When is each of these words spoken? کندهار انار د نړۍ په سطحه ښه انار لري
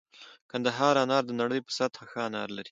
کندهار 0.51 0.95
انار 1.03 1.23
د 1.27 1.31
نړۍ 1.41 1.59
په 1.63 1.71
سطحه 1.77 2.05
ښه 2.11 2.19
انار 2.27 2.49
لري 2.57 2.69